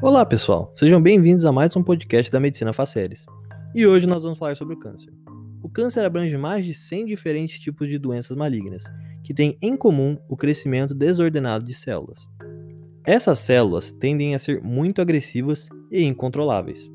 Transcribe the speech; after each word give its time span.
Olá, 0.00 0.24
pessoal. 0.24 0.70
Sejam 0.76 1.02
bem-vindos 1.02 1.44
a 1.44 1.50
mais 1.50 1.74
um 1.74 1.82
podcast 1.82 2.30
da 2.30 2.38
Medicina 2.38 2.72
Faceres. 2.72 3.26
E 3.74 3.84
hoje 3.84 4.06
nós 4.06 4.22
vamos 4.22 4.38
falar 4.38 4.56
sobre 4.56 4.74
o 4.74 4.78
câncer. 4.78 5.12
O 5.60 5.68
câncer 5.68 6.04
abrange 6.04 6.36
mais 6.36 6.64
de 6.64 6.72
100 6.72 7.06
diferentes 7.06 7.58
tipos 7.58 7.88
de 7.88 7.98
doenças 7.98 8.36
malignas, 8.36 8.84
que 9.24 9.34
têm 9.34 9.58
em 9.60 9.76
comum 9.76 10.16
o 10.28 10.36
crescimento 10.36 10.94
desordenado 10.94 11.64
de 11.64 11.74
células. 11.74 12.28
Essas 13.04 13.40
células 13.40 13.90
tendem 13.90 14.36
a 14.36 14.38
ser 14.38 14.62
muito 14.62 15.02
agressivas 15.02 15.68
e 15.90 16.04
incontroláveis. 16.04 16.88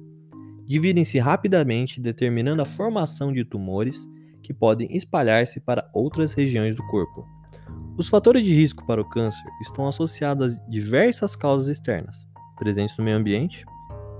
Dividem-se 0.66 1.20
rapidamente, 1.20 2.00
determinando 2.00 2.62
a 2.62 2.66
formação 2.66 3.34
de 3.34 3.44
tumores 3.44 4.08
que 4.42 4.54
podem 4.54 4.88
espalhar-se 4.96 5.60
para 5.60 5.90
outras 5.94 6.32
regiões 6.32 6.74
do 6.74 6.88
corpo. 6.88 7.28
Os 7.98 8.08
fatores 8.08 8.46
de 8.46 8.56
risco 8.56 8.88
para 8.88 9.02
o 9.02 9.10
câncer 9.10 9.44
estão 9.62 9.90
associados 9.90 10.54
a 10.56 10.70
diversas 10.70 11.36
causas 11.36 11.68
externas, 11.68 12.26
presentes 12.56 12.98
no 12.98 13.04
meio 13.04 13.18
ambiente, 13.18 13.66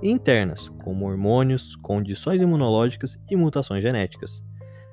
e 0.02 0.10
internas, 0.10 0.68
como 0.82 1.06
hormônios, 1.06 1.76
condições 1.76 2.40
imunológicas 2.40 3.18
e 3.30 3.36
mutações 3.36 3.82
genéticas, 3.82 4.44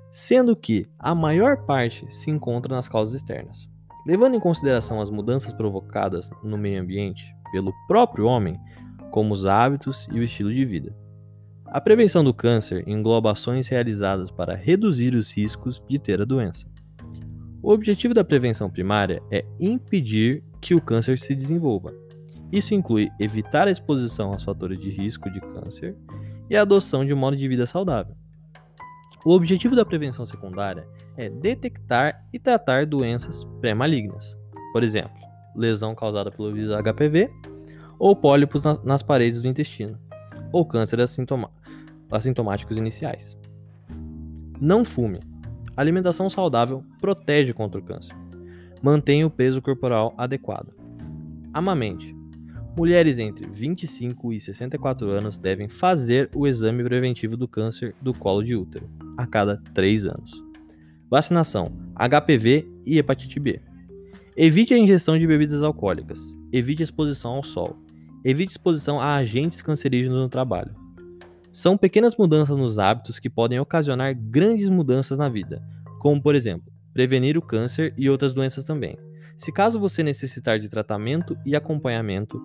sendo 0.09 0.55
que 0.55 0.87
a 0.97 1.13
maior 1.13 1.65
parte 1.65 2.05
se 2.09 2.29
encontra 2.29 2.75
nas 2.75 2.87
causas 2.87 3.15
externas. 3.15 3.69
Levando 4.05 4.35
em 4.35 4.39
consideração 4.39 4.99
as 4.99 5.09
mudanças 5.09 5.53
provocadas 5.53 6.29
no 6.43 6.57
meio 6.57 6.81
ambiente 6.81 7.23
pelo 7.51 7.73
próprio 7.87 8.25
homem, 8.25 8.59
como 9.11 9.33
os 9.33 9.45
hábitos 9.45 10.07
e 10.11 10.19
o 10.19 10.23
estilo 10.23 10.53
de 10.53 10.65
vida. 10.65 10.95
A 11.65 11.79
prevenção 11.79 12.23
do 12.23 12.33
câncer 12.33 12.83
engloba 12.87 13.31
ações 13.31 13.67
realizadas 13.67 14.31
para 14.31 14.55
reduzir 14.55 15.13
os 15.15 15.31
riscos 15.31 15.81
de 15.87 15.99
ter 15.99 16.21
a 16.21 16.25
doença. 16.25 16.65
O 17.61 17.71
objetivo 17.71 18.13
da 18.13 18.23
prevenção 18.23 18.69
primária 18.69 19.21
é 19.31 19.45
impedir 19.59 20.43
que 20.59 20.73
o 20.73 20.81
câncer 20.81 21.19
se 21.19 21.35
desenvolva, 21.35 21.93
isso 22.51 22.73
inclui 22.73 23.09
evitar 23.19 23.67
a 23.67 23.71
exposição 23.71 24.31
aos 24.31 24.43
fatores 24.43 24.79
de 24.79 24.89
risco 24.89 25.29
de 25.31 25.39
câncer 25.39 25.95
e 26.49 26.55
a 26.55 26.61
adoção 26.61 27.05
de 27.05 27.13
um 27.13 27.17
modo 27.17 27.37
de 27.37 27.47
vida 27.47 27.65
saudável. 27.65 28.15
O 29.23 29.31
objetivo 29.31 29.75
da 29.75 29.85
prevenção 29.85 30.25
secundária 30.25 30.87
é 31.15 31.29
detectar 31.29 32.25
e 32.33 32.39
tratar 32.39 32.85
doenças 32.85 33.43
pré-malignas, 33.59 34.35
por 34.73 34.83
exemplo, 34.83 35.15
lesão 35.55 35.93
causada 35.93 36.31
pelo 36.31 36.51
vírus 36.51 36.71
HPV 36.71 37.29
ou 37.99 38.15
pólipos 38.15 38.63
na, 38.63 38.79
nas 38.83 39.03
paredes 39.03 39.43
do 39.43 39.47
intestino, 39.47 39.97
ou 40.51 40.65
câncer 40.65 40.99
assintoma, 40.99 41.51
assintomáticos 42.09 42.77
iniciais. 42.77 43.37
Não 44.59 44.83
fume. 44.83 45.19
alimentação 45.77 46.29
saudável 46.29 46.83
protege 46.99 47.53
contra 47.53 47.79
o 47.79 47.83
câncer. 47.83 48.15
Mantenha 48.81 49.27
o 49.27 49.29
peso 49.29 49.61
corporal 49.61 50.15
adequado. 50.17 50.73
Amamente. 51.53 52.20
Mulheres 52.75 53.19
entre 53.19 53.49
25 53.49 54.31
e 54.31 54.39
64 54.39 55.09
anos 55.09 55.37
devem 55.37 55.67
fazer 55.67 56.29
o 56.33 56.47
exame 56.47 56.81
preventivo 56.83 57.35
do 57.35 57.45
câncer 57.47 57.93
do 58.01 58.13
colo 58.13 58.41
de 58.41 58.55
útero 58.55 58.89
a 59.17 59.27
cada 59.27 59.57
3 59.73 60.05
anos. 60.05 60.31
Vacinação: 61.09 61.73
HPV 61.95 62.65
e 62.85 62.97
hepatite 62.97 63.39
B. 63.41 63.61
Evite 64.37 64.73
a 64.73 64.77
ingestão 64.77 65.19
de 65.19 65.27
bebidas 65.27 65.61
alcoólicas. 65.61 66.19
Evite 66.51 66.81
exposição 66.81 67.31
ao 67.31 67.43
sol. 67.43 67.75
Evite 68.23 68.53
exposição 68.53 69.01
a 69.01 69.15
agentes 69.15 69.61
cancerígenos 69.61 70.17
no 70.17 70.29
trabalho. 70.29 70.73
São 71.51 71.77
pequenas 71.77 72.15
mudanças 72.15 72.57
nos 72.57 72.79
hábitos 72.79 73.19
que 73.19 73.29
podem 73.29 73.59
ocasionar 73.59 74.15
grandes 74.15 74.69
mudanças 74.69 75.17
na 75.17 75.27
vida, 75.27 75.61
como 75.99 76.21
por 76.21 76.33
exemplo, 76.33 76.71
prevenir 76.93 77.37
o 77.37 77.41
câncer 77.41 77.93
e 77.97 78.09
outras 78.09 78.33
doenças 78.33 78.63
também. 78.63 78.97
Se 79.35 79.51
caso 79.51 79.79
você 79.79 80.01
necessitar 80.01 80.59
de 80.59 80.69
tratamento 80.69 81.37
e 81.45 81.55
acompanhamento, 81.55 82.41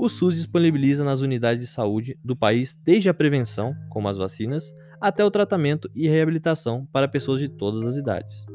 o 0.00 0.08
SUS 0.08 0.36
disponibiliza 0.36 1.02
nas 1.02 1.22
unidades 1.22 1.60
de 1.60 1.66
saúde 1.66 2.16
do 2.24 2.36
país 2.36 2.80
desde 2.84 3.08
a 3.08 3.14
prevenção, 3.14 3.74
como 3.88 4.06
as 4.06 4.16
vacinas, 4.16 4.72
até 5.00 5.24
o 5.24 5.30
tratamento 5.30 5.90
e 5.92 6.06
reabilitação 6.06 6.86
para 6.92 7.08
pessoas 7.08 7.40
de 7.40 7.48
todas 7.48 7.84
as 7.84 7.96
idades. 7.96 8.46